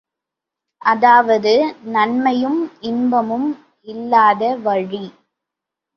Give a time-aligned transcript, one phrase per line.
[0.81, 1.51] அதாவது
[1.87, 2.59] நன்மையும்
[2.81, 3.47] இன்பமும்
[3.87, 5.03] இல்லாத வழி.